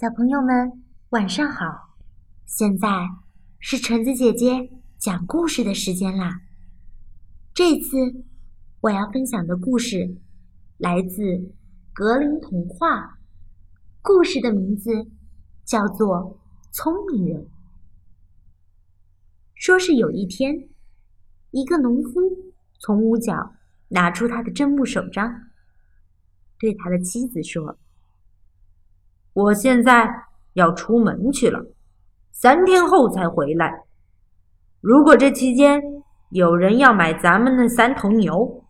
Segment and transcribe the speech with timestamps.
[0.00, 1.90] 小朋友们，晚上好！
[2.46, 2.88] 现在
[3.58, 6.40] 是橙子姐姐讲故事的时间啦。
[7.52, 7.98] 这次
[8.80, 10.16] 我要分享的故事
[10.78, 11.52] 来自
[11.92, 13.18] 格林童话，
[14.00, 14.90] 故事的名字
[15.66, 16.08] 叫做
[16.72, 17.42] 《聪明人》。
[19.54, 20.70] 说是有一天，
[21.50, 22.22] 一个农夫
[22.78, 23.52] 从屋角
[23.88, 25.30] 拿出他的真木手杖，
[26.58, 27.78] 对他的妻子说。
[29.32, 30.08] 我现在
[30.54, 31.64] 要出门去了，
[32.32, 33.84] 三天后才回来。
[34.80, 35.80] 如果这期间
[36.30, 38.64] 有人要买咱们那三头牛，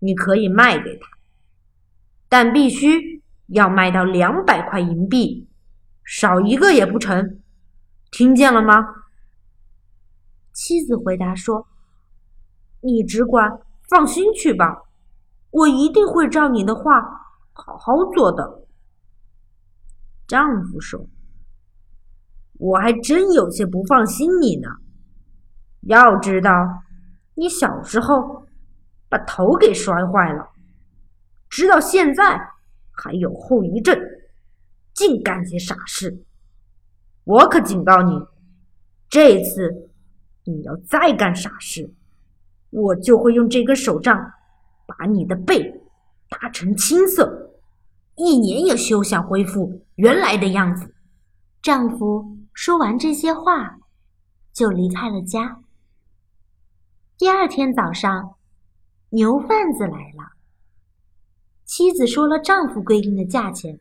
[0.00, 1.06] 你可以卖给他，
[2.28, 5.48] 但必须要卖到两百块银币，
[6.04, 7.40] 少一个也不成。
[8.10, 8.86] 听见了吗？
[10.52, 11.66] 妻子回答说
[12.80, 14.82] ：“你只管放心去吧，
[15.50, 17.00] 我一定会照你的话
[17.52, 18.65] 好好做的。”
[20.26, 21.06] 丈夫说
[22.58, 24.68] ：“我还真有些不放心你呢。
[25.82, 26.50] 要知道，
[27.34, 28.46] 你小时候
[29.08, 30.50] 把头给摔坏了，
[31.48, 32.40] 直到现在
[32.90, 33.96] 还有后遗症，
[34.92, 36.24] 净干些傻事。
[37.22, 38.20] 我可警告你，
[39.08, 39.90] 这次
[40.44, 41.94] 你要再干傻事，
[42.70, 44.32] 我就会用这根手杖
[44.86, 45.80] 把你的背
[46.28, 47.44] 打成青色。”
[48.16, 50.94] 一年也休想恢复原来的样子。
[51.60, 53.78] 丈夫说完这些话，
[54.54, 55.60] 就离开了家。
[57.18, 58.36] 第二天早上，
[59.10, 60.32] 牛贩子来了。
[61.66, 63.80] 妻子说了丈夫规定的价钱。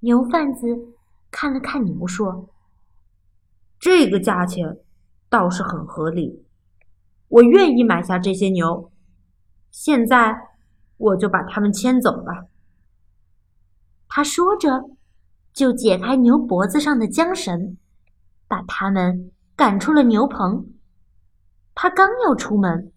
[0.00, 0.66] 牛贩子
[1.30, 2.48] 看了看牛，说
[3.78, 4.78] ：“这个价钱
[5.28, 6.44] 倒是很合理，
[7.28, 8.90] 我愿意买下这些牛。
[9.70, 10.34] 现在
[10.96, 12.46] 我就把它们牵走吧。”
[14.18, 14.90] 他说着，
[15.52, 17.78] 就解开牛脖子上的缰绳，
[18.48, 20.66] 把他们赶出了牛棚。
[21.72, 22.90] 他刚要出门，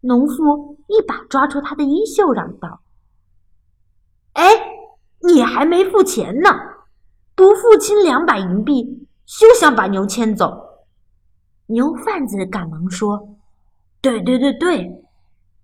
[0.00, 2.80] 农妇一把抓住他的衣袖，嚷道
[4.32, 4.42] ：“哎，
[5.20, 6.48] 你还没付钱呢！
[7.34, 10.66] 不付清两百银币，休想把牛牵走！”
[11.68, 13.36] 牛贩子赶忙说
[14.00, 15.04] ：“对对对对，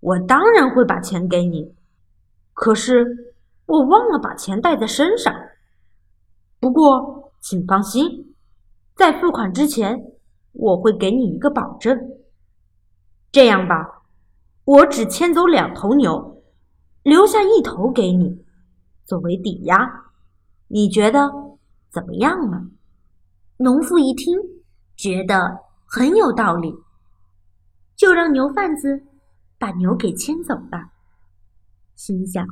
[0.00, 1.74] 我当然会把钱给你，
[2.52, 3.28] 可是……”
[3.70, 5.32] 我忘了把钱带在身上，
[6.58, 8.34] 不过请放心，
[8.96, 9.96] 在付款之前，
[10.50, 11.96] 我会给你一个保证。
[13.30, 14.02] 这样吧，
[14.64, 16.42] 我只牵走两头牛，
[17.04, 18.44] 留下一头给你
[19.04, 19.88] 作为抵押，
[20.66, 21.30] 你觉得
[21.90, 22.70] 怎么样呢？
[23.58, 24.36] 农妇一听，
[24.96, 26.74] 觉得很有道理，
[27.94, 29.04] 就让牛贩子
[29.58, 30.90] 把牛给牵走了，
[31.94, 32.44] 心想。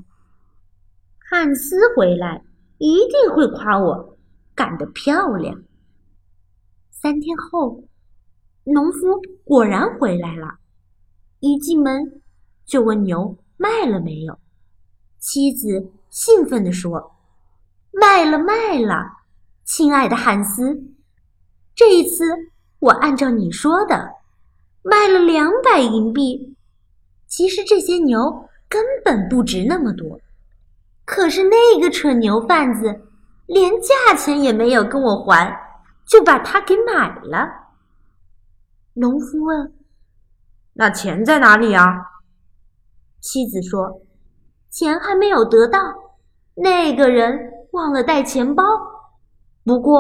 [1.31, 2.43] 汉斯回来
[2.79, 4.17] 一定会夸我
[4.55, 5.63] 干得漂亮。
[6.91, 7.85] 三天后，
[8.65, 10.55] 农夫果然回来了，
[11.41, 12.23] 一进门
[12.65, 14.39] 就问牛卖了没有。
[15.19, 17.13] 妻子兴奋地说
[17.93, 19.05] ：“卖了，卖了，
[19.65, 20.83] 亲爱的汉斯，
[21.75, 22.25] 这一次
[22.79, 24.15] 我按照你说的
[24.81, 26.57] 卖了两百银币。
[27.27, 30.19] 其实这些牛根本不值那么多。”
[31.09, 33.01] 可是那个蠢牛贩子
[33.47, 35.59] 连价钱也没有跟我还，
[36.07, 37.49] 就把它给买了。
[38.93, 39.73] 农夫问
[40.75, 41.87] ：“那钱在哪里啊？”
[43.23, 44.03] 妻子说
[44.69, 45.81] ：“钱还没有得到，
[46.55, 47.41] 那个人
[47.73, 48.63] 忘了带钱包。
[49.65, 49.97] 不过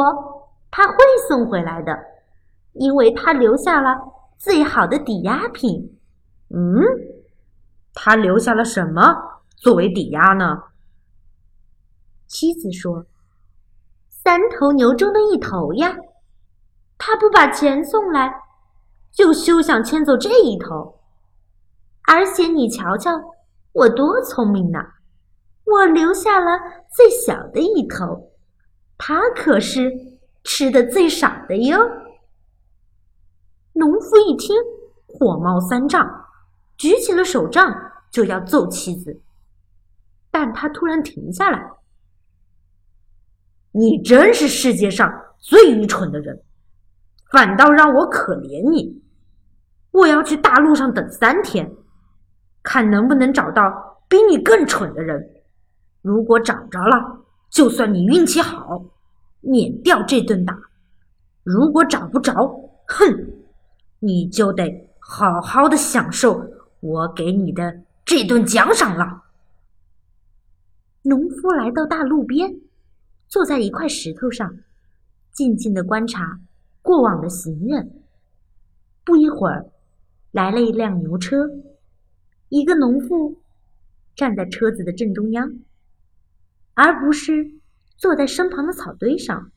[0.71, 0.95] 他会
[1.27, 1.99] 送回来的，
[2.75, 3.97] 因为他留下了
[4.37, 5.99] 最好的抵押品。”
[6.55, 6.83] 嗯，
[7.95, 9.17] 他留下了什么
[9.57, 10.65] 作为抵押呢？
[12.29, 13.07] 妻子说
[14.11, 15.97] ：“三头牛中的一头呀，
[16.99, 18.43] 他不把钱送来，
[19.11, 21.01] 就休想牵走这一头。
[22.03, 23.11] 而且你瞧瞧，
[23.73, 24.97] 我多聪明呐！
[25.65, 28.31] 我留下了最小的一头，
[28.99, 31.81] 他可是吃的最少的哟。”
[33.73, 34.55] 农夫一听，
[35.07, 36.27] 火冒三丈，
[36.77, 37.75] 举起了手杖
[38.11, 39.23] 就要揍妻子，
[40.31, 41.78] 但他突然停下来。
[43.79, 45.09] 你真是世界上
[45.39, 46.43] 最愚蠢的人，
[47.31, 49.01] 反倒让我可怜你。
[49.93, 51.71] 我要去大路上等三天，
[52.61, 55.25] 看能不能找到比你更蠢的人。
[56.03, 57.21] 如果找着了，
[57.51, 58.85] 就算你运气好，
[59.43, 60.53] 免掉这顿打；
[61.45, 62.35] 如果找不着，
[62.89, 63.31] 哼，
[64.01, 66.45] 你就得好好的享受
[66.81, 69.23] 我给你的这顿奖赏了。
[71.03, 72.53] 农夫来到大路边。
[73.29, 74.59] 坐在一块石头上，
[75.33, 76.41] 静静的观察
[76.83, 78.03] 过往的行人。
[79.05, 79.71] 不一会儿，
[80.33, 81.51] 来了一辆牛车，
[82.49, 83.43] 一个农妇
[84.17, 85.61] 站在车子的正中央，
[86.75, 87.53] 而不是
[87.97, 89.51] 坐在身旁的草堆上，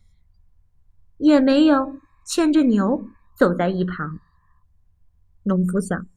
[1.17, 3.07] 也没有牵着牛
[3.37, 4.19] 走在一旁。
[5.43, 6.07] 农夫想，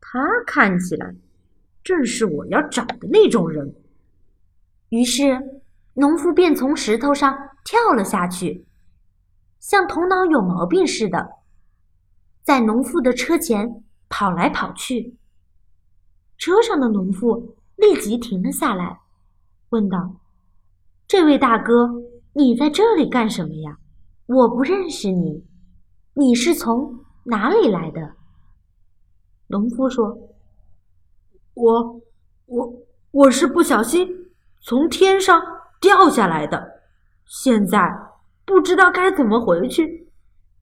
[0.00, 1.14] 他看起来
[1.82, 3.74] 正是我要找的那种人。
[4.88, 5.62] 于是，
[5.94, 8.66] 农夫便从石头上跳了下去，
[9.60, 11.30] 像头脑有毛病似的，
[12.42, 15.16] 在农夫的车前跑来跑去。
[16.36, 19.00] 车上的农妇立即停了下来，
[19.70, 20.16] 问道
[21.06, 22.02] ：“这位大哥，
[22.32, 23.78] 你在这里干什么呀？
[24.26, 25.46] 我不认识你，
[26.14, 28.16] 你是从哪里来的？”
[29.46, 30.18] 农夫说
[31.54, 32.00] ：“我，
[32.46, 32.82] 我，
[33.12, 34.08] 我是不小心
[34.60, 35.40] 从天上
[35.84, 36.80] 掉下来的，
[37.26, 37.78] 现在
[38.46, 40.10] 不知道该怎么回去。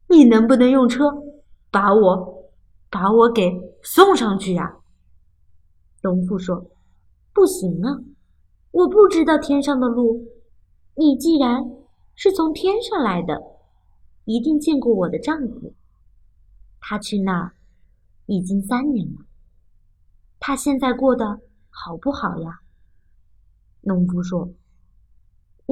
[0.09, 1.05] 你能不能用车
[1.71, 2.51] 把我，
[2.91, 3.49] 把我给
[3.85, 4.79] 送上去呀？”
[6.03, 6.67] 农夫说
[7.33, 8.03] ：“不行啊，
[8.73, 10.27] 我不知道天上的路。
[10.97, 11.63] 你既然
[12.17, 13.41] 是从天上来的，
[14.25, 15.73] 一定见过我的丈夫，
[16.81, 17.53] 他去那儿。”
[18.27, 19.21] 已经三年了，
[20.39, 22.61] 他现在过得好不好呀？
[23.81, 24.49] 农夫说：“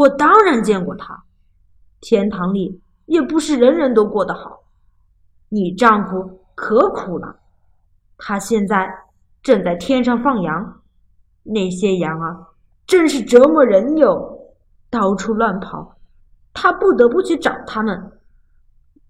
[0.00, 1.24] 我当然见过他，
[2.00, 4.62] 天堂里也不是人人都过得好。
[5.50, 7.36] 你丈夫可苦了，
[8.16, 8.88] 他现在
[9.42, 10.80] 正在天上放羊，
[11.42, 12.48] 那些羊啊，
[12.86, 14.38] 真是折磨人哟，
[14.88, 15.94] 到处乱跑，
[16.54, 18.12] 他不得不去找他们，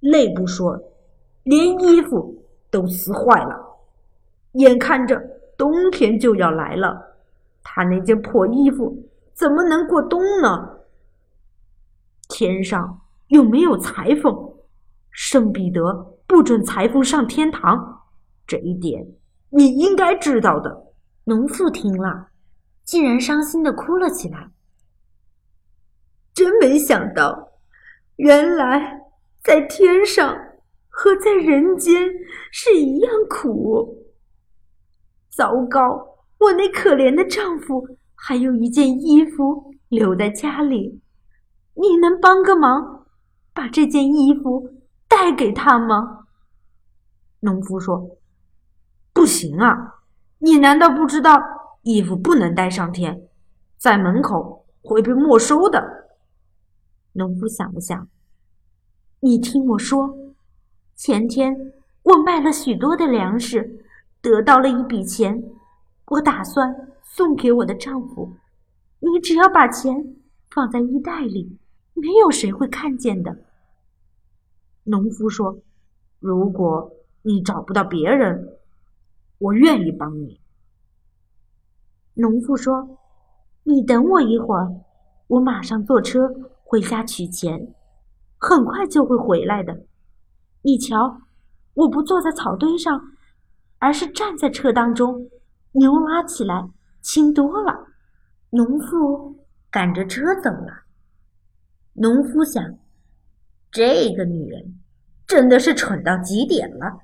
[0.01, 0.77] 累不说，
[1.45, 2.37] 连衣服。”
[2.73, 3.61] 都撕坏了，
[4.53, 5.21] 眼看着
[5.59, 7.17] 冬天就要来了，
[7.65, 8.97] 他那件破衣服
[9.35, 10.77] 怎么能过冬呢？
[12.41, 14.35] 天上又没有裁缝，
[15.11, 18.01] 圣彼得不准裁缝上天堂，
[18.47, 19.07] 这一点
[19.51, 20.95] 你应该知道的。
[21.25, 22.29] 农妇听了，
[22.83, 24.51] 竟然伤心的哭了起来。
[26.33, 27.51] 真没想到，
[28.17, 29.03] 原来
[29.43, 30.35] 在天上。
[30.93, 32.11] 和在人间
[32.51, 34.05] 是一样苦。
[35.31, 36.19] 糟糕！
[36.39, 41.01] 我那可怜的丈夫还有一件衣服留在家里，
[41.81, 43.07] 你能帮个忙，
[43.55, 44.71] 把这件衣服
[45.09, 46.27] 带给他吗？
[47.41, 48.19] 农夫说
[49.15, 50.03] ：“不行啊！
[50.41, 51.41] 你难道不知道
[51.81, 53.27] 衣服不能带上天，
[53.79, 56.13] 在门口会被没收的？”
[57.15, 58.07] 农夫想了想
[59.21, 60.15] ：“你听我说。”
[60.95, 61.73] 前天
[62.03, 63.87] 我卖了许多的粮食，
[64.21, 65.43] 得到了一笔钱，
[66.09, 68.35] 我打算送给我的丈夫。
[68.99, 70.15] 你只要把钱
[70.51, 71.57] 放在衣袋里，
[72.01, 73.37] 没有谁会看见的。
[74.85, 75.59] 农夫说
[76.19, 76.91] ：“如果
[77.23, 78.59] 你找不到别人，
[79.39, 80.41] 我愿意帮你。”
[82.15, 82.99] 农夫说
[83.65, 84.75] ：“你等我一会儿，
[85.29, 87.73] 我马上坐车回家取钱，
[88.39, 89.85] 很快就会回来的。”
[90.63, 91.21] 你瞧，
[91.75, 93.01] 我不坐在草堆上，
[93.79, 95.31] 而是站在车当中，
[95.73, 96.69] 牛拉起来
[97.01, 97.87] 轻多了。
[98.51, 99.37] 农妇
[99.71, 100.83] 赶着车走了。
[101.95, 102.79] 农夫想，
[103.71, 104.79] 这个女人
[105.27, 107.01] 真的是蠢到极点了。